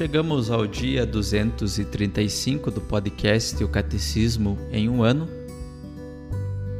Chegamos 0.00 0.50
ao 0.50 0.66
dia 0.66 1.04
235 1.04 2.70
do 2.70 2.80
podcast 2.80 3.62
O 3.62 3.68
Catecismo 3.68 4.56
em 4.72 4.88
um 4.88 5.02
ano 5.02 5.28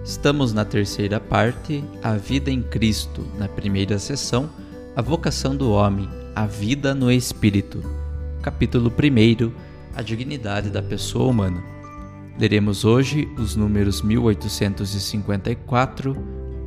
Estamos 0.03 0.55
na 0.55 0.65
terceira 0.65 1.21
parte, 1.21 1.85
A 2.03 2.15
Vida 2.15 2.51
em 2.51 2.63
Cristo, 2.63 3.27
na 3.37 3.47
primeira 3.47 3.99
sessão, 3.99 4.49
A 4.97 5.03
Vocação 5.03 5.55
do 5.55 5.71
Homem, 5.71 6.09
a 6.35 6.47
Vida 6.47 6.95
no 6.95 7.13
Espírito. 7.13 7.83
Capítulo 8.41 8.91
1 8.91 9.53
A 9.95 10.01
Dignidade 10.01 10.71
da 10.71 10.83
Pessoa 10.83 11.29
Humana. 11.29 11.63
Leremos 12.39 12.87
hoje 12.87 13.29
os 13.37 13.55
números 13.55 14.01
1854 14.01 16.17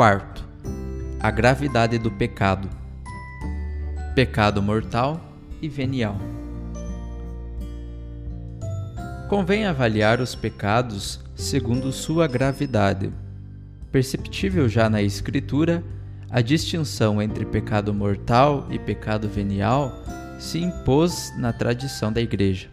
Quarto, 0.00 0.42
a 1.20 1.30
gravidade 1.30 1.98
do 1.98 2.10
pecado 2.10 2.70
pecado 4.14 4.62
mortal 4.62 5.20
e 5.60 5.68
venial. 5.68 6.16
Convém 9.28 9.66
avaliar 9.66 10.18
os 10.22 10.34
pecados 10.34 11.20
segundo 11.34 11.92
sua 11.92 12.26
gravidade. 12.26 13.12
Perceptível 13.92 14.70
já 14.70 14.88
na 14.88 15.02
Escritura, 15.02 15.84
a 16.30 16.40
distinção 16.40 17.20
entre 17.20 17.44
pecado 17.44 17.92
mortal 17.92 18.66
e 18.70 18.78
pecado 18.78 19.28
venial 19.28 19.92
se 20.38 20.60
impôs 20.60 21.30
na 21.36 21.52
tradição 21.52 22.10
da 22.10 22.22
Igreja. 22.22 22.70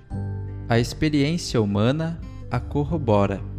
A 0.70 0.80
experiência 0.80 1.62
humana 1.62 2.22
a 2.50 2.58
corrobora. 2.58 3.57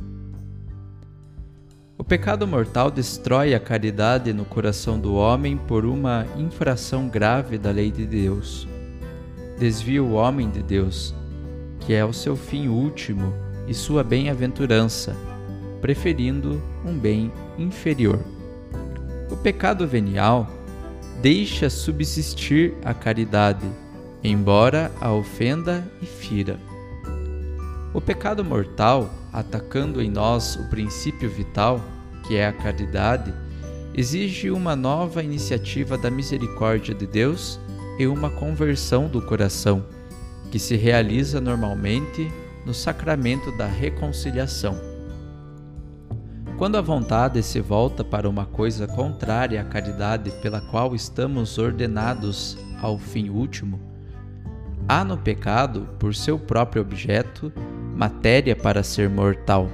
Pecado 2.09 2.47
mortal 2.47 2.91
destrói 2.91 3.53
a 3.53 3.61
caridade 3.61 4.33
no 4.33 4.47
coração 4.47 4.99
do 4.99 5.15
homem 5.15 5.59
por 5.59 5.85
uma 5.85 6.25
infração 6.39 7.07
grave 7.07 7.59
da 7.59 7.71
lei 7.71 7.91
de 7.91 8.07
Deus. 8.07 8.67
Desvia 9.59 10.03
o 10.03 10.13
homem 10.13 10.49
de 10.49 10.63
Deus, 10.63 11.15
que 11.81 11.93
é 11.93 12.03
o 12.03 12.15
seu 12.15 12.35
fim 12.35 12.67
último 12.67 13.35
e 13.67 13.75
sua 13.75 14.03
bem-aventurança, 14.03 15.15
preferindo 15.83 16.63
um 16.83 16.99
bem 16.99 17.31
inferior. 17.59 18.25
O 19.31 19.37
pecado 19.37 19.87
venial 19.87 20.49
deixa 21.21 21.69
subsistir 21.69 22.73
a 22.83 22.95
caridade, 22.95 23.67
embora 24.25 24.91
a 24.99 25.13
ofenda 25.13 25.87
e 26.01 26.07
fira. 26.07 26.59
O 27.93 28.01
pecado 28.01 28.43
mortal 28.43 29.11
atacando 29.31 30.01
em 30.01 30.11
nós 30.11 30.57
o 30.57 30.71
princípio 30.71 31.29
vital, 31.29 31.81
que 32.28 32.37
é 32.37 32.47
a 32.47 32.53
caridade, 32.53 33.33
exige 33.94 34.50
uma 34.50 34.77
nova 34.77 35.22
iniciativa 35.22 35.97
da 35.97 36.11
misericórdia 36.11 36.94
de 36.94 37.06
Deus 37.06 37.59
e 37.99 38.06
uma 38.06 38.28
conversão 38.28 39.09
do 39.09 39.22
coração, 39.22 39.83
que 40.53 40.59
se 40.59 40.77
realiza 40.77 41.41
normalmente 41.41 42.31
no 42.67 42.75
sacramento 42.75 43.50
da 43.56 43.67
reconciliação. 43.67 44.78
Quando 46.59 46.77
a 46.77 46.83
vontade 46.83 47.43
se 47.43 47.61
volta 47.61 48.05
para 48.05 48.28
uma 48.28 48.44
coisa 48.44 48.87
contrária 48.87 49.59
à 49.59 49.65
caridade 49.65 50.31
pela 50.43 50.61
qual 50.61 50.94
estamos 50.94 51.56
ordenados 51.56 52.59
ao 52.83 52.99
fim 52.99 53.31
último, 53.31 53.81
há 54.87 55.03
no 55.03 55.17
pecado, 55.17 55.88
por 55.99 56.15
seu 56.15 56.38
próprio 56.38 56.83
objeto, 56.83 57.50
matéria 57.97 58.55
para 58.55 58.83
ser 58.83 59.09
mortal, 59.09 59.71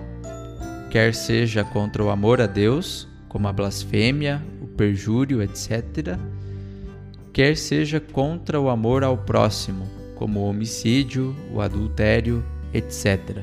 quer 0.95 1.13
seja 1.13 1.65
contra 1.65 2.05
o 2.05 2.09
amor 2.09 2.41
a 2.41 2.47
Deus, 2.47 3.09
como 3.29 3.49
a 3.49 3.53
blasfêmia, 3.53 4.41
o 4.63 4.69
perjúrio, 4.69 5.43
etc., 5.43 6.17
quer 7.33 7.57
seja 7.57 7.99
contra 7.99 8.61
o 8.61 8.69
amor 8.69 9.03
ao 9.03 9.19
próximo, 9.19 9.91
como 10.15 10.39
o 10.39 10.49
homicídio, 10.49 11.35
o 11.53 11.61
adultério, 11.61 12.45
etc. 12.73 13.39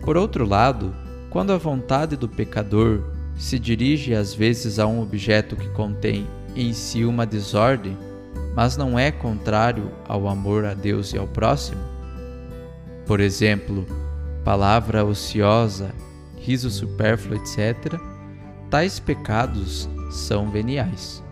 Por 0.00 0.16
outro 0.16 0.48
lado, 0.48 0.96
quando 1.28 1.52
a 1.52 1.58
vontade 1.58 2.16
do 2.16 2.26
pecador 2.26 3.02
se 3.36 3.58
dirige 3.58 4.14
às 4.14 4.32
vezes 4.32 4.78
a 4.78 4.86
um 4.86 5.02
objeto 5.02 5.54
que 5.54 5.68
contém 5.72 6.26
em 6.56 6.72
si 6.72 7.04
uma 7.04 7.26
desordem, 7.26 7.94
mas 8.56 8.74
não 8.74 8.98
é 8.98 9.12
contrário 9.12 9.92
ao 10.08 10.26
amor 10.26 10.64
a 10.64 10.72
Deus 10.72 11.12
e 11.12 11.18
ao 11.18 11.28
próximo, 11.28 11.82
por 13.04 13.20
exemplo, 13.20 13.84
palavra 14.42 15.04
ociosa, 15.04 15.94
riso 16.40 16.70
supérfluo, 16.70 17.36
etc., 17.36 18.00
tais 18.70 18.98
pecados 18.98 19.88
são 20.10 20.50
veniais. 20.50 21.22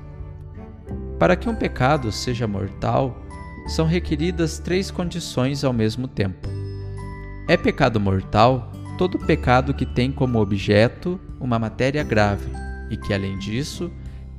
Para 1.19 1.37
que 1.37 1.49
um 1.49 1.55
pecado 1.55 2.12
seja 2.12 2.47
mortal, 2.47 3.22
são 3.69 3.87
requeridas 3.87 4.59
três 4.59 4.91
condições 4.91 5.65
ao 5.65 5.72
mesmo 5.72 6.06
tempo. 6.06 6.49
É 7.49 7.56
pecado 7.56 7.99
mortal 7.99 8.72
todo 8.97 9.19
pecado 9.19 9.75
que 9.75 9.84
tem 9.84 10.11
como 10.11 10.41
objeto 10.41 11.21
uma 11.39 11.59
matéria 11.59 12.03
grave 12.03 12.50
e 12.91 12.97
que, 12.97 13.12
além 13.12 13.39
disso, 13.39 13.91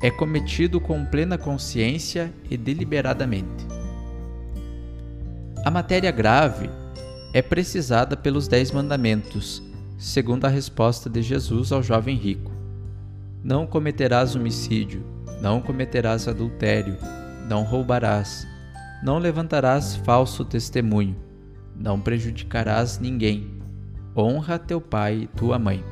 é 0.01 0.09
cometido 0.09 0.79
com 0.79 1.05
plena 1.05 1.37
consciência 1.37 2.33
e 2.49 2.57
deliberadamente. 2.57 3.67
A 5.63 5.71
matéria 5.71 6.11
grave 6.11 6.69
é 7.33 7.41
precisada 7.41 8.15
pelos 8.15 8.47
Dez 8.47 8.71
Mandamentos, 8.71 9.61
segundo 9.97 10.45
a 10.45 10.49
resposta 10.49 11.09
de 11.09 11.21
Jesus 11.21 11.71
ao 11.71 11.81
jovem 11.81 12.15
rico: 12.15 12.51
Não 13.43 13.65
cometerás 13.65 14.35
homicídio, 14.35 15.03
não 15.41 15.59
cometerás 15.59 16.27
adultério, 16.27 16.97
não 17.49 17.63
roubarás, 17.63 18.47
não 19.03 19.17
levantarás 19.17 19.95
falso 19.95 20.45
testemunho, 20.45 21.15
não 21.75 21.99
prejudicarás 21.99 22.99
ninguém. 22.99 23.57
Honra 24.15 24.57
teu 24.57 24.81
pai 24.81 25.23
e 25.23 25.27
tua 25.27 25.59
mãe. 25.59 25.83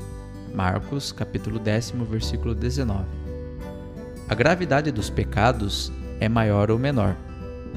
Marcos, 0.54 1.12
capítulo 1.12 1.60
10, 1.60 1.92
versículo 2.10 2.56
19. 2.56 3.04
A 4.28 4.34
gravidade 4.34 4.92
dos 4.92 5.12
pecados 5.12 5.92
é 6.20 6.28
maior 6.28 6.72
ou 6.72 6.80
menor. 6.80 7.16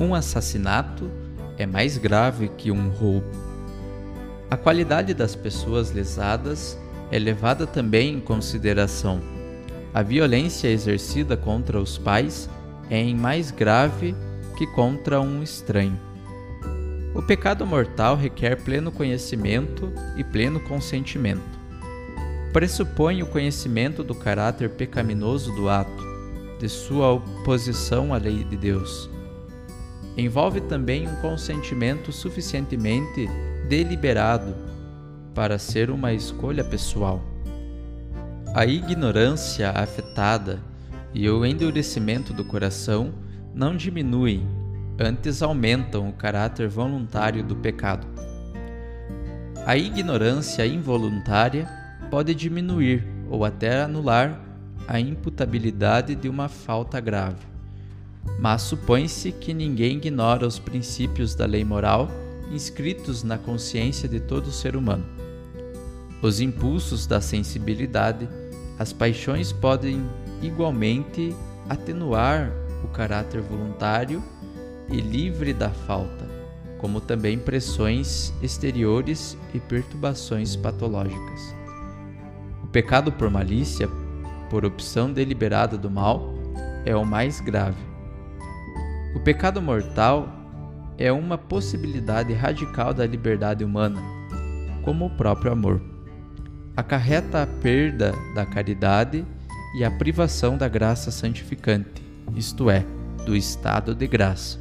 Um 0.00 0.14
assassinato 0.14 1.10
é 1.58 1.66
mais 1.66 1.98
grave 1.98 2.48
que 2.48 2.70
um 2.70 2.88
roubo 2.88 3.47
a 4.50 4.56
qualidade 4.56 5.12
das 5.12 5.36
pessoas 5.36 5.92
lesadas 5.92 6.78
é 7.10 7.18
levada 7.18 7.66
também 7.66 8.14
em 8.14 8.20
consideração. 8.20 9.20
A 9.92 10.02
violência 10.02 10.68
exercida 10.68 11.36
contra 11.36 11.78
os 11.78 11.98
pais 11.98 12.48
é 12.88 12.98
em 12.98 13.14
mais 13.14 13.50
grave 13.50 14.14
que 14.56 14.66
contra 14.68 15.20
um 15.20 15.42
estranho. 15.42 15.98
O 17.14 17.22
pecado 17.22 17.66
mortal 17.66 18.16
requer 18.16 18.56
pleno 18.62 18.90
conhecimento 18.90 19.92
e 20.16 20.24
pleno 20.24 20.60
consentimento. 20.60 21.58
Pressupõe 22.52 23.22
o 23.22 23.26
conhecimento 23.26 24.02
do 24.02 24.14
caráter 24.14 24.70
pecaminoso 24.70 25.52
do 25.52 25.68
ato, 25.68 26.04
de 26.58 26.68
sua 26.68 27.12
oposição 27.12 28.14
à 28.14 28.16
lei 28.16 28.44
de 28.44 28.56
Deus. 28.56 29.10
Envolve 30.16 30.62
também 30.62 31.06
um 31.06 31.16
consentimento 31.16 32.10
suficientemente 32.12 33.28
deliberado 33.69 34.55
para 35.35 35.59
ser 35.59 35.91
uma 35.91 36.12
escolha 36.12 36.65
pessoal. 36.65 37.23
A 38.55 38.65
ignorância 38.65 39.70
afetada 39.70 40.59
e 41.12 41.29
o 41.29 41.44
endurecimento 41.44 42.32
do 42.32 42.44
coração 42.44 43.12
não 43.55 43.76
diminuem, 43.76 44.49
antes 44.99 45.43
aumentam 45.43 46.09
o 46.09 46.12
caráter 46.12 46.67
voluntário 46.67 47.44
do 47.44 47.55
pecado. 47.55 48.06
A 49.67 49.76
ignorância 49.76 50.67
involuntária 50.67 51.69
pode 52.11 52.35
diminuir 52.35 53.06
ou 53.29 53.44
até 53.44 53.82
anular 53.82 54.41
a 54.87 54.99
imputabilidade 54.99 56.15
de 56.15 56.29
uma 56.29 56.49
falta 56.49 56.99
grave. 57.00 57.47
Mas 58.41 58.62
supõe-se 58.62 59.31
que 59.31 59.53
ninguém 59.53 59.99
ignora 59.99 60.47
os 60.47 60.59
princípios 60.59 61.35
da 61.35 61.44
lei 61.44 61.65
moral 61.65 62.09
inscritos 62.50 63.22
na 63.22 63.38
consciência 63.38 64.08
de 64.08 64.20
todo 64.20 64.50
ser 64.50 64.76
humano. 64.76 65.04
Os 66.20 66.40
impulsos 66.40 67.06
da 67.06 67.20
sensibilidade, 67.20 68.28
as 68.78 68.92
paixões 68.92 69.52
podem 69.52 70.04
igualmente 70.42 71.34
atenuar 71.68 72.52
o 72.82 72.88
caráter 72.88 73.40
voluntário 73.40 74.22
e 74.90 75.00
livre 75.00 75.52
da 75.52 75.70
falta, 75.70 76.26
como 76.78 77.00
também 77.00 77.38
pressões 77.38 78.32
exteriores 78.42 79.36
e 79.52 79.60
perturbações 79.60 80.56
patológicas. 80.56 81.54
O 82.64 82.66
pecado 82.66 83.12
por 83.12 83.30
malícia, 83.30 83.88
por 84.50 84.64
opção 84.64 85.12
deliberada 85.12 85.76
do 85.76 85.90
mal, 85.90 86.34
é 86.84 86.96
o 86.96 87.04
mais 87.04 87.40
grave. 87.40 87.82
O 89.14 89.20
pecado 89.20 89.60
mortal 89.60 90.38
é 90.98 91.12
uma 91.12 91.38
possibilidade 91.38 92.32
radical 92.32 92.92
da 92.92 93.06
liberdade 93.06 93.64
humana, 93.64 94.02
como 94.82 95.06
o 95.06 95.10
próprio 95.10 95.52
amor. 95.52 95.80
Acarreta 96.76 97.42
a 97.42 97.46
perda 97.46 98.12
da 98.34 98.44
caridade 98.44 99.24
e 99.76 99.84
a 99.84 99.90
privação 99.90 100.58
da 100.58 100.68
graça 100.68 101.10
santificante, 101.10 102.02
isto 102.34 102.68
é, 102.68 102.84
do 103.24 103.36
estado 103.36 103.94
de 103.94 104.06
graça. 104.06 104.58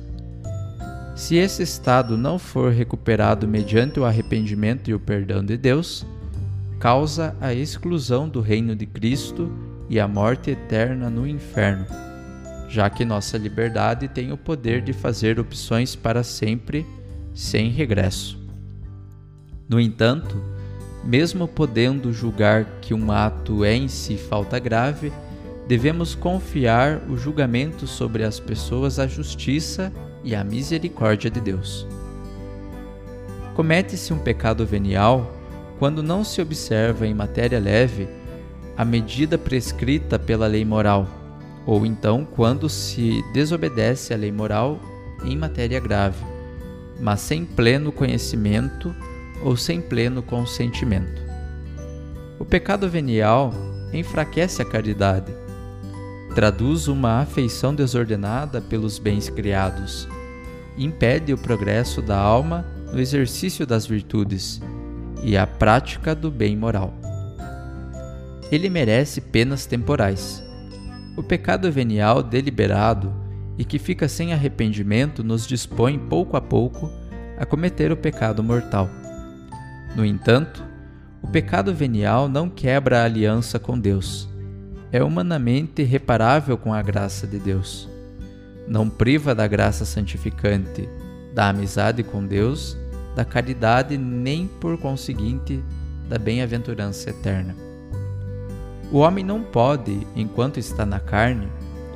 Se 1.16 1.36
esse 1.36 1.64
estado 1.64 2.16
não 2.16 2.38
for 2.38 2.72
recuperado 2.72 3.48
mediante 3.48 4.00
o 4.00 4.06
arrependimento 4.06 4.90
e 4.90 4.94
o 4.94 5.00
perdão 5.00 5.44
de 5.44 5.58
Deus, 5.58 6.06
causa 6.80 7.36
a 7.42 7.54
exclusão 7.54 8.30
do 8.30 8.40
reino 8.40 8.76
de 8.76 8.86
Cristo 8.86 9.52
e 9.90 10.00
a 10.00 10.08
morte 10.08 10.52
eterna 10.52 11.10
no 11.10 11.26
inferno, 11.26 11.88
já 12.68 12.90
que 12.90 13.06
nossa 13.06 13.38
liberdade 13.38 14.08
tem 14.08 14.32
o 14.32 14.38
poder 14.38 14.82
de 14.82 14.94
fazer 14.94 15.40
opções 15.40 15.96
para 15.96 16.24
sempre, 16.24 16.86
sem 17.34 17.70
regresso. 17.70 18.38
No 19.70 19.80
entanto, 19.80 20.42
mesmo 21.04 21.48
podendo 21.48 22.12
julgar 22.12 22.66
que 22.82 22.94
um 22.94 23.12
ato 23.12 23.64
é 23.64 23.74
em 23.74 23.88
si 23.88 24.18
falta 24.18 24.60
grave, 24.60 25.12
devemos 25.68 26.16
confiar 26.16 27.02
o 27.10 27.18
julgamento 27.18 27.88
sobre 27.88 28.24
as 28.24 28.40
pessoas 28.40 29.00
à 29.00 29.08
justiça 29.08 29.92
e 30.24 30.36
à 30.36 30.44
misericórdia 30.44 31.30
de 31.30 31.40
Deus. 31.40 31.88
Comete-se 33.56 34.14
um 34.14 34.20
pecado 34.20 34.66
venial 34.66 35.34
quando 35.80 36.04
não 36.04 36.24
se 36.24 36.42
observa 36.42 37.08
em 37.08 37.14
matéria 37.14 37.60
leve 37.60 38.08
a 38.76 38.86
medida 38.86 39.38
prescrita 39.38 40.20
pela 40.20 40.46
lei 40.46 40.64
moral, 40.64 41.08
ou 41.68 41.86
então 41.86 42.26
quando 42.26 42.70
se 42.70 43.22
desobedece 43.34 44.14
à 44.14 44.18
lei 44.18 44.32
moral 44.32 44.80
em 45.26 45.36
matéria 45.36 45.80
grave, 45.82 46.24
mas 47.00 47.20
sem 47.20 47.44
pleno 47.46 47.92
conhecimento 47.92 48.96
ou 49.44 49.58
sem 49.58 49.82
pleno 49.82 50.24
consentimento. 50.24 51.22
O 52.40 52.46
pecado 52.46 52.90
venial 52.90 53.54
enfraquece 53.94 54.62
a 54.62 54.66
caridade, 54.66 55.34
traduz 56.34 56.88
uma 56.88 57.20
afeição 57.20 57.76
desordenada 57.76 58.62
pelos 58.62 58.98
bens 58.98 59.30
criados, 59.30 60.08
impede 60.78 61.34
o 61.34 61.38
progresso 61.38 62.02
da 62.02 62.18
alma 62.18 62.66
no 62.94 63.00
exercício 63.00 63.68
das 63.68 63.86
virtudes 63.86 64.62
e 65.22 65.36
a 65.36 65.46
prática 65.46 66.16
do 66.16 66.32
bem 66.32 66.56
moral. 66.56 66.94
Ele 68.50 68.70
merece 68.70 69.20
penas 69.20 69.66
temporais. 69.66 70.47
O 71.18 71.24
pecado 71.24 71.72
venial 71.72 72.22
deliberado 72.22 73.12
e 73.58 73.66
que 73.66 73.80
fica 73.80 74.08
sem 74.08 74.34
arrependimento 74.34 75.24
nos 75.24 75.48
dispõe 75.48 75.98
pouco 75.98 76.38
a 76.38 76.42
pouco 76.42 76.92
a 77.38 77.46
cometer 77.46 77.92
o 77.92 77.98
pecado 77.98 78.44
mortal. 78.44 78.88
No 79.96 80.06
entanto, 80.06 80.64
o 81.22 81.28
pecado 81.28 81.74
venial 81.74 82.30
não 82.30 82.50
quebra 82.50 83.02
a 83.02 83.06
aliança 83.06 83.58
com 83.58 83.80
Deus. 83.80 84.30
É 84.92 85.04
humanamente 85.04 85.82
reparável 85.82 86.56
com 86.56 86.72
a 86.72 86.84
graça 86.84 87.26
de 87.26 87.40
Deus. 87.40 87.90
Não 88.68 88.88
priva 88.88 89.34
da 89.34 89.48
graça 89.48 89.86
santificante, 89.86 90.88
da 91.34 91.50
amizade 91.50 92.04
com 92.04 92.24
Deus, 92.24 92.78
da 93.16 93.26
caridade, 93.26 93.98
nem 93.98 94.46
por 94.46 94.78
conseguinte 94.78 95.64
da 96.08 96.20
bem-aventurança 96.20 97.10
eterna. 97.10 97.67
O 98.92 99.00
homem 99.00 99.24
não 99.24 99.44
pode, 99.44 100.08
enquanto 100.16 100.60
está 100.60 100.86
na 100.86 101.00
carne, 101.00 101.50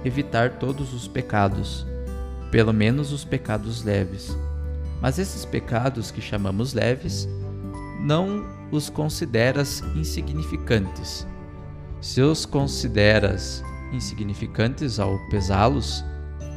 evitar 0.04 0.60
todos 0.60 0.94
os 0.94 1.08
pecados, 1.08 1.86
pelo 2.52 2.74
menos 2.74 3.14
os 3.14 3.24
pecados 3.24 3.84
leves. 3.84 4.38
Mas 5.02 5.18
esses 5.18 5.46
pecados 5.46 6.12
que 6.12 6.22
chamamos 6.22 6.74
leves 6.74 7.30
não 8.02 8.46
os 8.72 8.90
consideras 8.90 9.82
insignificantes. 9.96 11.26
Se 12.02 12.22
os 12.22 12.46
consideras 12.46 13.64
insignificantes 13.94 15.00
ao 15.00 15.18
pesá-los, 15.30 16.04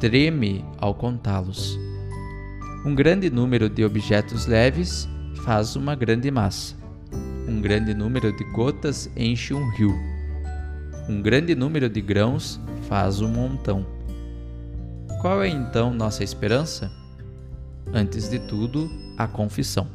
treme 0.00 0.64
ao 0.78 0.94
contá-los. 0.94 1.78
Um 2.84 2.94
grande 2.94 3.30
número 3.30 3.68
de 3.68 3.84
objetos 3.84 4.46
leves 4.46 5.08
faz 5.44 5.76
uma 5.76 5.94
grande 5.94 6.30
massa. 6.30 6.74
Um 7.48 7.60
grande 7.60 7.94
número 7.94 8.36
de 8.36 8.44
gotas 8.52 9.08
enche 9.16 9.54
um 9.54 9.70
rio. 9.70 10.13
Um 11.08 11.20
grande 11.20 11.54
número 11.54 11.88
de 11.88 12.00
grãos 12.00 12.60
faz 12.88 13.20
um 13.20 13.28
montão. 13.28 13.86
Qual 15.20 15.42
é 15.42 15.48
então 15.48 15.92
nossa 15.92 16.24
esperança? 16.24 16.90
Antes 17.92 18.28
de 18.28 18.38
tudo, 18.38 18.90
a 19.16 19.26
confissão 19.26 19.88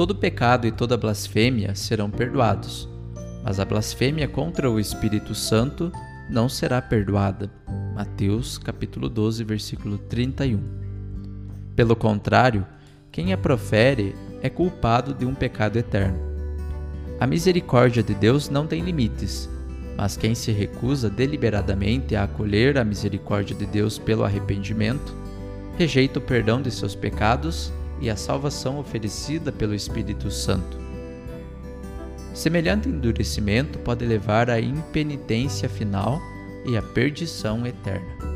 todo 0.00 0.14
pecado 0.14 0.66
e 0.66 0.72
toda 0.72 0.96
blasfêmia 0.96 1.74
serão 1.74 2.10
perdoados, 2.10 2.88
mas 3.44 3.60
a 3.60 3.66
blasfêmia 3.66 4.26
contra 4.26 4.70
o 4.70 4.80
Espírito 4.80 5.34
Santo 5.34 5.92
não 6.30 6.48
será 6.48 6.80
perdoada. 6.80 7.50
Mateus 7.94 8.56
capítulo 8.56 9.10
12, 9.10 9.44
versículo 9.44 9.98
31. 9.98 10.58
Pelo 11.76 11.94
contrário, 11.94 12.66
quem 13.12 13.34
a 13.34 13.36
profere 13.36 14.14
é 14.40 14.48
culpado 14.48 15.12
de 15.12 15.26
um 15.26 15.34
pecado 15.34 15.76
eterno. 15.76 16.29
A 17.20 17.26
misericórdia 17.26 18.02
de 18.02 18.14
Deus 18.14 18.48
não 18.48 18.66
tem 18.66 18.82
limites, 18.82 19.46
mas 19.94 20.16
quem 20.16 20.34
se 20.34 20.50
recusa 20.52 21.10
deliberadamente 21.10 22.16
a 22.16 22.24
acolher 22.24 22.78
a 22.78 22.84
misericórdia 22.84 23.54
de 23.54 23.66
Deus 23.66 23.98
pelo 23.98 24.24
arrependimento, 24.24 25.14
rejeita 25.76 26.18
o 26.18 26.22
perdão 26.22 26.62
de 26.62 26.70
seus 26.70 26.94
pecados 26.94 27.70
e 28.00 28.08
a 28.08 28.16
salvação 28.16 28.78
oferecida 28.78 29.52
pelo 29.52 29.74
Espírito 29.74 30.30
Santo. 30.30 30.78
Semelhante 32.32 32.88
endurecimento 32.88 33.78
pode 33.80 34.06
levar 34.06 34.48
à 34.48 34.58
impenitência 34.58 35.68
final 35.68 36.18
e 36.64 36.74
à 36.74 36.80
perdição 36.80 37.66
eterna. 37.66 38.29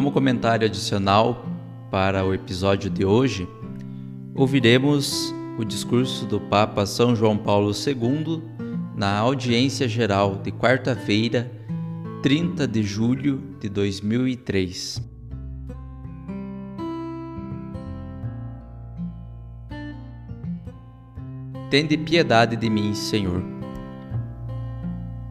Como 0.00 0.12
comentário 0.12 0.66
adicional 0.66 1.44
para 1.90 2.24
o 2.24 2.32
episódio 2.32 2.88
de 2.88 3.04
hoje, 3.04 3.46
ouviremos 4.34 5.30
o 5.58 5.62
discurso 5.62 6.24
do 6.24 6.40
Papa 6.40 6.86
São 6.86 7.14
João 7.14 7.36
Paulo 7.36 7.70
II 7.70 8.42
na 8.96 9.18
audiência 9.18 9.86
geral 9.86 10.36
de 10.36 10.50
quarta-feira, 10.50 11.52
30 12.22 12.66
de 12.66 12.82
julho 12.82 13.42
de 13.60 13.68
2003. 13.68 15.02
Tende 21.68 21.98
piedade 21.98 22.56
de 22.56 22.70
mim, 22.70 22.94
Senhor. 22.94 23.59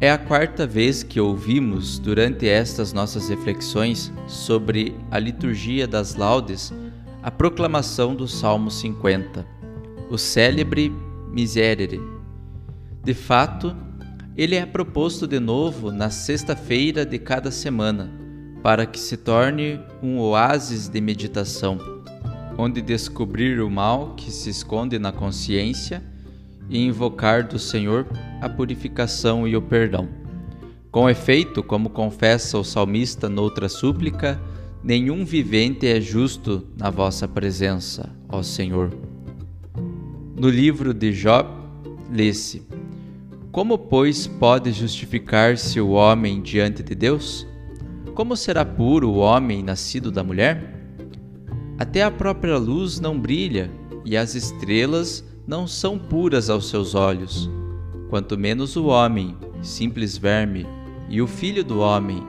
É 0.01 0.09
a 0.09 0.17
quarta 0.17 0.65
vez 0.65 1.03
que 1.03 1.19
ouvimos 1.19 1.99
durante 1.99 2.47
estas 2.47 2.93
nossas 2.93 3.27
reflexões 3.27 4.13
sobre 4.27 4.95
a 5.11 5.19
liturgia 5.19 5.85
das 5.85 6.15
laudes 6.15 6.73
a 7.21 7.29
proclamação 7.29 8.15
do 8.15 8.27
Salmo 8.27 8.71
50 8.71 9.59
o 10.09 10.17
célebre 10.17 10.91
miserere. 11.31 12.01
De 13.03 13.13
fato, 13.13 13.75
ele 14.35 14.55
é 14.55 14.65
proposto 14.65 15.27
de 15.27 15.39
novo 15.39 15.91
na 15.91 16.09
sexta-feira 16.09 17.05
de 17.05 17.19
cada 17.19 17.51
semana, 17.51 18.11
para 18.63 18.85
que 18.85 18.99
se 18.99 19.15
torne 19.15 19.79
um 20.01 20.17
oásis 20.19 20.87
de 20.87 20.99
meditação, 20.99 21.77
onde 22.57 22.81
descobrir 22.81 23.61
o 23.61 23.69
mal 23.69 24.15
que 24.15 24.31
se 24.31 24.49
esconde 24.49 24.97
na 24.97 25.11
consciência 25.11 26.03
e 26.69 26.79
invocar 26.79 27.47
do 27.47 27.59
Senhor 27.59 28.07
a 28.41 28.49
purificação 28.49 29.47
e 29.47 29.55
o 29.55 29.61
perdão. 29.61 30.07
Com 30.91 31.09
efeito, 31.09 31.61
como 31.61 31.89
confessa 31.89 32.57
o 32.57 32.63
salmista 32.63 33.29
noutra 33.29 33.69
súplica, 33.69 34.41
nenhum 34.83 35.23
vivente 35.23 35.85
é 35.85 36.01
justo 36.01 36.67
na 36.77 36.89
vossa 36.89 37.27
presença, 37.27 38.09
ó 38.27 38.41
Senhor. 38.41 38.91
No 40.35 40.49
livro 40.49 40.93
de 40.93 41.11
Job, 41.11 41.47
lê-se: 42.11 42.65
Como, 43.51 43.77
pois, 43.77 44.25
pode 44.25 44.71
justificar-se 44.71 45.79
o 45.79 45.89
homem 45.89 46.41
diante 46.41 46.81
de 46.81 46.95
Deus? 46.95 47.45
Como 48.15 48.35
será 48.35 48.65
puro 48.65 49.09
o 49.09 49.17
homem 49.17 49.61
nascido 49.61 50.11
da 50.11 50.23
mulher? 50.23 50.75
Até 51.77 52.03
a 52.03 52.11
própria 52.11 52.57
luz 52.57 52.99
não 52.99 53.19
brilha, 53.19 53.69
e 54.03 54.17
as 54.17 54.33
estrelas 54.33 55.23
não 55.45 55.67
são 55.67 55.99
puras 55.99 56.49
aos 56.49 56.69
seus 56.69 56.95
olhos, 56.95 57.49
quanto 58.09 58.37
menos 58.37 58.75
o 58.75 58.87
homem, 58.87 59.37
simples 59.61 60.17
verme 60.17 60.65
e 61.07 61.21
o 61.21 61.27
filho 61.27 61.63
do 61.63 61.79
homem, 61.79 62.23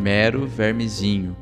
mero 0.00 0.46
vermezinho. 0.46 1.36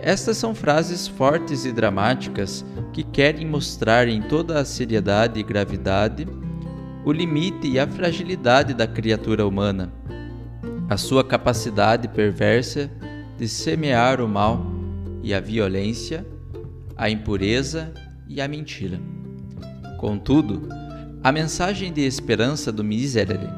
Estas 0.00 0.36
são 0.36 0.54
frases 0.54 1.08
fortes 1.08 1.64
e 1.64 1.72
dramáticas 1.72 2.64
que 2.92 3.02
querem 3.02 3.46
mostrar 3.46 4.08
em 4.08 4.22
toda 4.22 4.58
a 4.58 4.64
seriedade 4.64 5.40
e 5.40 5.42
gravidade 5.42 6.26
o 7.04 7.12
limite 7.12 7.66
e 7.66 7.78
a 7.78 7.86
fragilidade 7.86 8.74
da 8.74 8.86
criatura 8.86 9.46
humana, 9.46 9.92
a 10.88 10.96
sua 10.96 11.24
capacidade 11.24 12.08
perversa 12.08 12.90
de 13.38 13.48
semear 13.48 14.20
o 14.20 14.28
mal 14.28 14.66
e 15.22 15.32
a 15.32 15.40
violência, 15.40 16.26
a 16.96 17.08
impureza 17.08 17.92
e 18.28 18.40
a 18.40 18.46
mentira. 18.46 19.00
Contudo, 19.98 20.68
a 21.22 21.30
mensagem 21.30 21.92
de 21.92 22.00
esperança 22.00 22.72
do 22.72 22.82
Miserere 22.82 23.48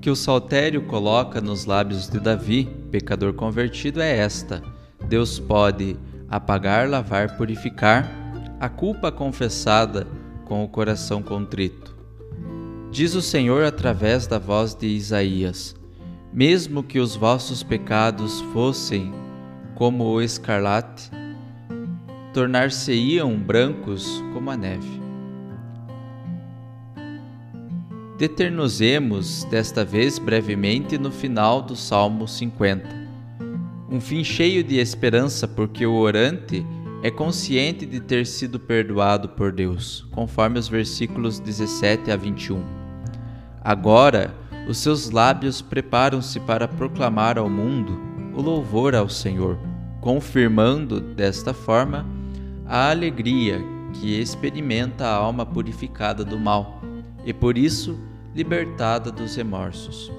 que 0.00 0.10
o 0.10 0.16
saltério 0.16 0.82
coloca 0.86 1.40
nos 1.40 1.64
lábios 1.64 2.08
de 2.08 2.18
Davi, 2.18 2.64
pecador 2.90 3.34
convertido, 3.34 4.00
é 4.00 4.16
esta: 4.16 4.62
Deus 5.08 5.38
pode 5.38 5.96
apagar, 6.28 6.88
lavar, 6.88 7.36
purificar 7.36 8.10
a 8.58 8.68
culpa 8.68 9.12
confessada 9.12 10.06
com 10.44 10.64
o 10.64 10.68
coração 10.68 11.22
contrito. 11.22 11.94
Diz 12.90 13.14
o 13.14 13.22
Senhor 13.22 13.62
através 13.64 14.26
da 14.26 14.38
voz 14.38 14.74
de 14.74 14.86
Isaías: 14.86 15.76
Mesmo 16.32 16.82
que 16.82 16.98
os 16.98 17.14
vossos 17.14 17.62
pecados 17.62 18.40
fossem 18.52 19.12
como 19.74 20.04
o 20.04 20.20
escarlate, 20.20 21.10
tornar-se-iam 22.32 23.36
brancos 23.36 24.22
como 24.32 24.50
a 24.50 24.56
neve. 24.56 25.01
Deternosemos 28.18 29.44
desta 29.44 29.84
vez 29.84 30.18
brevemente 30.18 30.98
no 30.98 31.10
final 31.10 31.62
do 31.62 31.74
Salmo 31.74 32.28
50. 32.28 33.02
Um 33.90 34.00
fim 34.00 34.22
cheio 34.22 34.62
de 34.62 34.78
esperança, 34.78 35.48
porque 35.48 35.84
o 35.86 35.94
orante 35.94 36.64
é 37.02 37.10
consciente 37.10 37.84
de 37.84 38.00
ter 38.00 38.26
sido 38.26 38.60
perdoado 38.60 39.30
por 39.30 39.50
Deus, 39.50 40.06
conforme 40.12 40.58
os 40.58 40.68
versículos 40.68 41.40
17 41.40 42.10
a 42.10 42.16
21. 42.16 42.62
Agora, 43.60 44.34
os 44.68 44.78
seus 44.78 45.10
lábios 45.10 45.60
preparam-se 45.60 46.38
para 46.40 46.68
proclamar 46.68 47.38
ao 47.38 47.50
mundo 47.50 48.00
o 48.34 48.40
louvor 48.40 48.94
ao 48.94 49.08
Senhor, 49.08 49.58
confirmando 50.00 51.00
desta 51.00 51.52
forma 51.52 52.06
a 52.66 52.90
alegria 52.90 53.60
que 53.94 54.18
experimenta 54.18 55.06
a 55.06 55.14
alma 55.14 55.44
purificada 55.44 56.24
do 56.24 56.38
mal, 56.38 56.80
e 57.24 57.32
por 57.32 57.56
isso 57.56 57.98
libertada 58.34 59.10
dos 59.10 59.36
remorsos. 59.36 60.10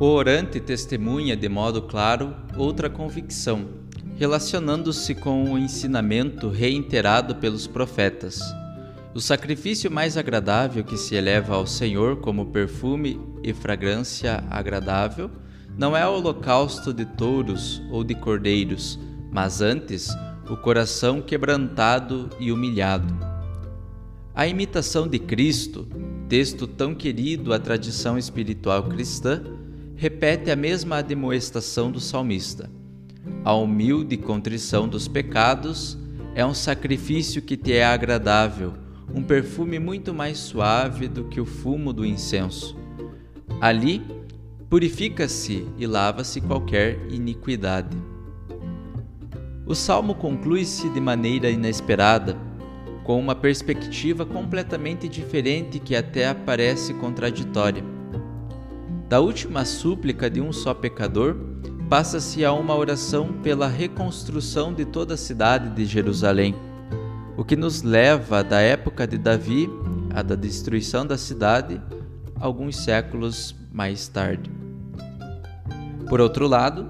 O 0.00 0.06
orante 0.06 0.60
testemunha 0.60 1.36
de 1.36 1.48
modo 1.48 1.82
claro 1.82 2.34
outra 2.56 2.88
convicção, 2.88 3.66
relacionando-se 4.16 5.14
com 5.14 5.52
o 5.52 5.58
ensinamento 5.58 6.48
reiterado 6.48 7.34
pelos 7.36 7.66
profetas. 7.66 8.40
O 9.14 9.20
sacrifício 9.20 9.90
mais 9.90 10.16
agradável 10.16 10.84
que 10.84 10.96
se 10.96 11.16
eleva 11.16 11.56
ao 11.56 11.66
Senhor 11.66 12.18
como 12.18 12.46
perfume 12.46 13.20
e 13.42 13.52
fragrância 13.52 14.44
agradável 14.50 15.30
não 15.76 15.96
é 15.96 16.06
o 16.06 16.12
holocausto 16.12 16.92
de 16.92 17.04
touros 17.04 17.82
ou 17.90 18.04
de 18.04 18.14
cordeiros, 18.14 18.98
mas 19.30 19.60
antes 19.60 20.08
o 20.48 20.56
coração 20.56 21.20
quebrantado 21.20 22.30
e 22.40 22.50
humilhado. 22.50 23.37
A 24.38 24.46
imitação 24.46 25.08
de 25.08 25.18
Cristo 25.18 25.88
texto 26.28 26.68
tão 26.68 26.94
querido 26.94 27.52
à 27.52 27.58
tradição 27.58 28.16
espiritual 28.16 28.84
cristã, 28.84 29.42
repete 29.96 30.48
a 30.48 30.54
mesma 30.54 30.98
admoestação 30.98 31.90
do 31.90 31.98
salmista. 31.98 32.70
A 33.44 33.52
humilde 33.52 34.16
contrição 34.16 34.86
dos 34.86 35.08
pecados 35.08 35.98
é 36.36 36.46
um 36.46 36.54
sacrifício 36.54 37.42
que 37.42 37.56
te 37.56 37.72
é 37.72 37.84
agradável, 37.84 38.74
um 39.12 39.24
perfume 39.24 39.80
muito 39.80 40.14
mais 40.14 40.38
suave 40.38 41.08
do 41.08 41.24
que 41.24 41.40
o 41.40 41.44
fumo 41.44 41.92
do 41.92 42.06
incenso. 42.06 42.76
Ali 43.60 44.06
purifica-se 44.70 45.66
e 45.76 45.84
lava-se 45.84 46.40
qualquer 46.42 46.96
iniquidade. 47.10 47.96
O 49.66 49.74
salmo 49.74 50.14
conclui-se 50.14 50.88
de 50.90 51.00
maneira 51.00 51.50
inesperada 51.50 52.47
com 53.08 53.18
uma 53.18 53.34
perspectiva 53.34 54.26
completamente 54.26 55.08
diferente 55.08 55.78
que 55.78 55.96
até 55.96 56.28
aparece 56.28 56.92
contraditória. 56.92 57.82
Da 59.08 59.18
última 59.18 59.64
súplica 59.64 60.28
de 60.28 60.42
um 60.42 60.52
só 60.52 60.74
pecador, 60.74 61.34
passa-se 61.88 62.44
a 62.44 62.52
uma 62.52 62.76
oração 62.76 63.32
pela 63.42 63.66
reconstrução 63.66 64.74
de 64.74 64.84
toda 64.84 65.14
a 65.14 65.16
cidade 65.16 65.70
de 65.70 65.86
Jerusalém, 65.86 66.54
o 67.34 67.42
que 67.42 67.56
nos 67.56 67.82
leva 67.82 68.44
da 68.44 68.60
época 68.60 69.06
de 69.06 69.16
Davi 69.16 69.70
à 70.14 70.20
da 70.20 70.34
destruição 70.34 71.06
da 71.06 71.16
cidade 71.16 71.80
alguns 72.38 72.76
séculos 72.76 73.56
mais 73.72 74.06
tarde. 74.06 74.50
Por 76.10 76.20
outro 76.20 76.46
lado, 76.46 76.86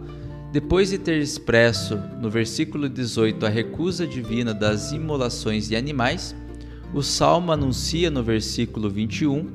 depois 0.60 0.90
de 0.90 0.98
ter 0.98 1.18
expresso 1.20 1.96
no 2.20 2.28
versículo 2.28 2.88
18 2.88 3.46
a 3.46 3.48
recusa 3.48 4.04
divina 4.04 4.52
das 4.52 4.90
imolações 4.90 5.68
de 5.68 5.76
animais, 5.76 6.34
o 6.92 7.00
salmo 7.00 7.52
anuncia 7.52 8.10
no 8.10 8.24
versículo 8.24 8.90
21 8.90 9.52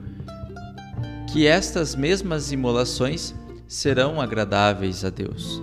que 1.29 1.45
estas 1.45 1.93
mesmas 1.93 2.53
imolações 2.53 3.35
serão 3.67 4.21
agradáveis 4.21 5.03
a 5.03 5.09
Deus. 5.09 5.61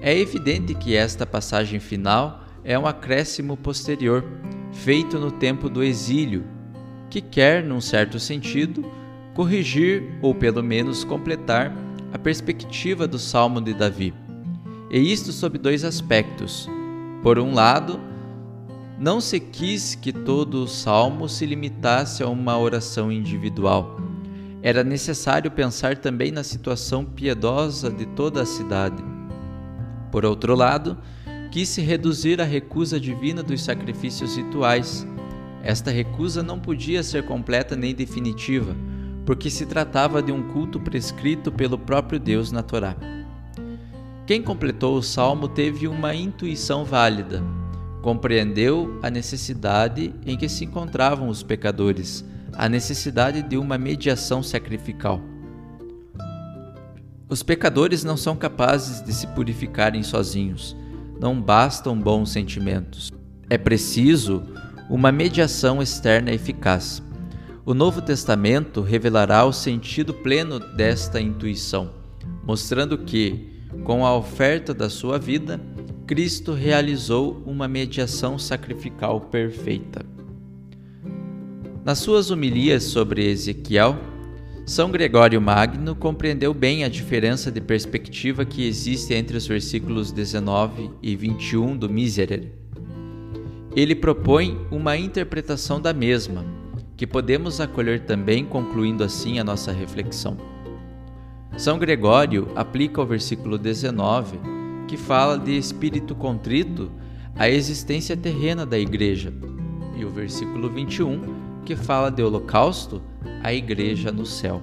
É 0.00 0.16
evidente 0.16 0.76
que 0.76 0.94
esta 0.94 1.26
passagem 1.26 1.80
final 1.80 2.44
é 2.62 2.78
um 2.78 2.86
acréscimo 2.86 3.56
posterior, 3.56 4.24
feito 4.72 5.18
no 5.18 5.32
tempo 5.32 5.68
do 5.68 5.82
exílio, 5.82 6.44
que 7.10 7.20
quer, 7.20 7.64
num 7.64 7.80
certo 7.80 8.20
sentido, 8.20 8.88
corrigir 9.34 10.04
ou 10.22 10.32
pelo 10.36 10.62
menos 10.62 11.02
completar 11.02 11.76
a 12.12 12.18
perspectiva 12.18 13.08
do 13.08 13.18
Salmo 13.18 13.60
de 13.60 13.74
Davi 13.74 14.14
e 14.90 15.12
isto 15.12 15.32
sob 15.32 15.58
dois 15.58 15.84
aspectos. 15.84 16.68
Por 17.22 17.38
um 17.38 17.52
lado, 17.52 18.00
não 18.98 19.20
se 19.20 19.38
quis 19.38 19.94
que 19.94 20.12
todo 20.12 20.64
o 20.64 20.68
salmo 20.68 21.28
se 21.28 21.46
limitasse 21.46 22.22
a 22.22 22.28
uma 22.28 22.58
oração 22.58 23.12
individual. 23.12 23.96
Era 24.62 24.82
necessário 24.82 25.50
pensar 25.50 25.98
também 25.98 26.32
na 26.32 26.42
situação 26.42 27.04
piedosa 27.04 27.90
de 27.90 28.06
toda 28.06 28.42
a 28.42 28.46
cidade. 28.46 29.02
Por 30.10 30.24
outro 30.24 30.54
lado, 30.54 30.98
quis 31.50 31.68
se 31.68 31.80
reduzir 31.80 32.40
a 32.40 32.44
recusa 32.44 32.98
divina 32.98 33.42
dos 33.42 33.62
sacrifícios 33.62 34.36
rituais. 34.36 35.06
Esta 35.62 35.90
recusa 35.90 36.42
não 36.42 36.58
podia 36.58 37.02
ser 37.02 37.24
completa 37.24 37.76
nem 37.76 37.94
definitiva, 37.94 38.76
porque 39.24 39.48
se 39.48 39.64
tratava 39.64 40.22
de 40.22 40.32
um 40.32 40.42
culto 40.48 40.80
prescrito 40.80 41.52
pelo 41.52 41.78
próprio 41.78 42.18
Deus 42.18 42.50
na 42.50 42.62
Torá. 42.62 42.96
Quem 44.28 44.42
completou 44.42 44.98
o 44.98 45.02
salmo 45.02 45.48
teve 45.48 45.88
uma 45.88 46.14
intuição 46.14 46.84
válida. 46.84 47.42
Compreendeu 48.02 49.00
a 49.02 49.08
necessidade 49.08 50.14
em 50.26 50.36
que 50.36 50.50
se 50.50 50.66
encontravam 50.66 51.30
os 51.30 51.42
pecadores, 51.42 52.22
a 52.52 52.68
necessidade 52.68 53.40
de 53.40 53.56
uma 53.56 53.78
mediação 53.78 54.42
sacrificial. 54.42 55.18
Os 57.26 57.42
pecadores 57.42 58.04
não 58.04 58.18
são 58.18 58.36
capazes 58.36 59.02
de 59.02 59.14
se 59.14 59.26
purificarem 59.28 60.02
sozinhos. 60.02 60.76
Não 61.18 61.40
bastam 61.40 61.98
bons 61.98 62.30
sentimentos. 62.30 63.10
É 63.48 63.56
preciso 63.56 64.42
uma 64.90 65.10
mediação 65.10 65.80
externa 65.80 66.32
eficaz. 66.32 67.02
O 67.64 67.72
Novo 67.72 68.02
Testamento 68.02 68.82
revelará 68.82 69.46
o 69.46 69.54
sentido 69.54 70.12
pleno 70.12 70.60
desta 70.60 71.18
intuição, 71.18 71.92
mostrando 72.44 72.98
que, 72.98 73.56
com 73.84 74.04
a 74.04 74.16
oferta 74.16 74.72
da 74.72 74.88
sua 74.88 75.18
vida, 75.18 75.60
Cristo 76.06 76.52
realizou 76.52 77.42
uma 77.46 77.68
mediação 77.68 78.38
sacrificial 78.38 79.20
perfeita. 79.20 80.04
Nas 81.84 81.98
suas 81.98 82.30
homilias 82.30 82.84
sobre 82.84 83.26
Ezequiel, 83.28 83.96
São 84.66 84.90
Gregório 84.90 85.40
Magno 85.40 85.94
compreendeu 85.94 86.52
bem 86.52 86.84
a 86.84 86.88
diferença 86.88 87.50
de 87.50 87.60
perspectiva 87.60 88.44
que 88.44 88.66
existe 88.66 89.14
entre 89.14 89.36
os 89.36 89.46
versículos 89.46 90.12
19 90.12 90.90
e 91.02 91.16
21 91.16 91.76
do 91.76 91.88
Miserere. 91.88 92.52
Ele 93.74 93.94
propõe 93.94 94.58
uma 94.70 94.96
interpretação 94.96 95.80
da 95.80 95.92
mesma, 95.92 96.44
que 96.96 97.06
podemos 97.06 97.60
acolher 97.60 98.00
também, 98.00 98.44
concluindo 98.44 99.04
assim 99.04 99.38
a 99.38 99.44
nossa 99.44 99.72
reflexão. 99.72 100.36
São 101.56 101.78
Gregório 101.78 102.48
aplica 102.54 103.00
ao 103.00 103.06
versículo 103.06 103.58
19, 103.58 104.38
que 104.86 104.96
fala 104.96 105.38
de 105.38 105.56
espírito 105.56 106.14
contrito, 106.14 106.90
a 107.36 107.48
existência 107.48 108.16
terrena 108.16 108.64
da 108.64 108.78
igreja, 108.78 109.32
e 109.96 110.04
o 110.04 110.10
versículo 110.10 110.70
21, 110.70 111.62
que 111.64 111.76
fala 111.76 112.10
de 112.10 112.22
holocausto, 112.22 113.02
a 113.42 113.52
igreja 113.52 114.10
no 114.12 114.24
céu. 114.24 114.62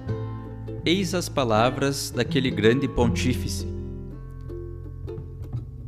Eis 0.84 1.14
as 1.14 1.28
palavras 1.28 2.10
daquele 2.10 2.50
grande 2.50 2.88
pontífice. 2.88 3.66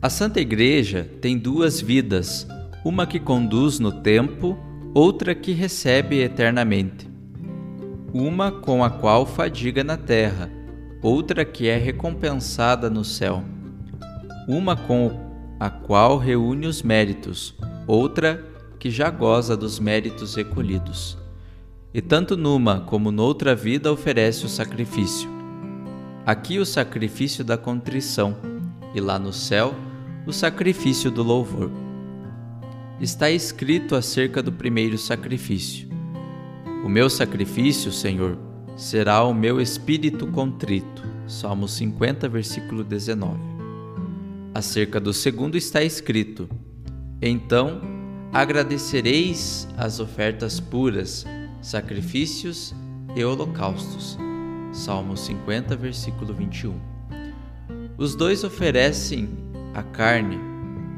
A 0.00 0.08
Santa 0.08 0.40
Igreja 0.40 1.10
tem 1.20 1.36
duas 1.36 1.80
vidas, 1.80 2.46
uma 2.84 3.06
que 3.06 3.18
conduz 3.18 3.78
no 3.78 3.90
tempo 3.90 4.56
outra 4.94 5.34
que 5.34 5.52
recebe 5.52 6.20
eternamente. 6.20 7.08
Uma 8.12 8.50
com 8.52 8.84
a 8.84 8.90
qual 8.90 9.26
fadiga 9.26 9.82
na 9.82 9.96
terra, 9.96 10.50
outra 11.02 11.44
que 11.44 11.68
é 11.68 11.76
recompensada 11.76 12.90
no 12.90 13.04
céu. 13.04 13.42
Uma 14.48 14.76
com 14.76 15.28
a 15.60 15.68
qual 15.70 16.18
reúne 16.18 16.66
os 16.66 16.82
méritos, 16.82 17.54
outra 17.86 18.44
que 18.78 18.90
já 18.90 19.10
goza 19.10 19.56
dos 19.56 19.78
méritos 19.78 20.34
recolhidos. 20.34 21.18
E 21.92 22.00
tanto 22.00 22.36
numa 22.36 22.80
como 22.80 23.10
noutra 23.10 23.54
vida 23.54 23.92
oferece 23.92 24.46
o 24.46 24.48
sacrifício. 24.48 25.28
Aqui 26.24 26.58
o 26.58 26.66
sacrifício 26.66 27.44
da 27.44 27.56
contrição, 27.56 28.36
e 28.94 29.00
lá 29.00 29.18
no 29.18 29.32
céu 29.32 29.74
o 30.26 30.32
sacrifício 30.32 31.10
do 31.10 31.22
louvor 31.22 31.70
está 33.00 33.30
escrito 33.30 33.94
acerca 33.94 34.42
do 34.42 34.52
primeiro 34.52 34.98
sacrifício. 34.98 35.88
O 36.84 36.88
meu 36.88 37.08
sacrifício, 37.08 37.90
Senhor, 37.90 38.36
será 38.78 39.24
o 39.24 39.34
meu 39.34 39.60
espírito 39.60 40.28
contrito. 40.28 41.02
Salmo 41.26 41.66
50, 41.66 42.28
versículo 42.28 42.84
19. 42.84 43.36
Acerca 44.54 45.00
do 45.00 45.12
segundo 45.12 45.58
está 45.58 45.82
escrito: 45.82 46.48
Então 47.20 47.80
agradecereis 48.32 49.68
as 49.76 49.98
ofertas 49.98 50.60
puras, 50.60 51.26
sacrifícios 51.60 52.72
e 53.16 53.24
holocaustos. 53.24 54.16
Salmo 54.72 55.16
50, 55.16 55.74
versículo 55.74 56.32
21. 56.32 56.78
Os 57.98 58.14
dois 58.14 58.44
oferecem 58.44 59.28
a 59.74 59.82
carne 59.82 60.38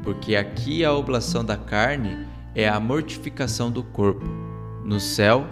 porque 0.03 0.35
aqui 0.35 0.85
a 0.85 0.93
oblação 0.93 1.43
da 1.43 1.57
carne 1.57 2.27
é 2.53 2.69
a 2.69 2.79
mortificação 2.79 3.71
do 3.71 3.83
corpo. 3.83 4.25
No 4.85 4.99
céu, 4.99 5.47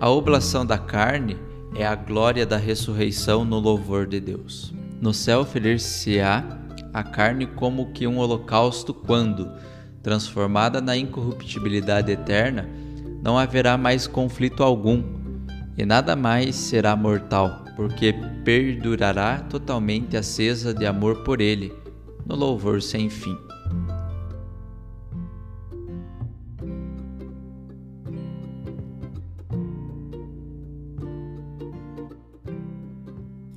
a 0.00 0.08
oblação 0.08 0.64
da 0.64 0.78
carne 0.78 1.36
é 1.74 1.86
a 1.86 1.94
glória 1.94 2.44
da 2.44 2.56
ressurreição 2.56 3.44
no 3.44 3.58
louvor 3.58 4.06
de 4.06 4.20
Deus. 4.20 4.72
No 5.00 5.14
céu 5.14 5.40
oferecer-se-á 5.40 6.44
a 6.92 7.02
carne 7.02 7.46
como 7.46 7.92
que 7.92 8.06
um 8.06 8.18
holocausto 8.18 8.92
quando, 8.92 9.50
transformada 10.02 10.80
na 10.80 10.96
incorruptibilidade 10.96 12.10
eterna, 12.10 12.68
não 13.22 13.38
haverá 13.38 13.76
mais 13.76 14.06
conflito 14.06 14.62
algum, 14.62 15.02
e 15.76 15.84
nada 15.84 16.16
mais 16.16 16.56
será 16.56 16.96
mortal, 16.96 17.64
porque 17.76 18.14
perdurará 18.44 19.38
totalmente 19.38 20.16
acesa 20.16 20.74
de 20.74 20.86
amor 20.86 21.22
por 21.22 21.40
ele, 21.40 21.72
no 22.26 22.34
louvor 22.34 22.82
sem 22.82 23.08
fim. 23.08 23.47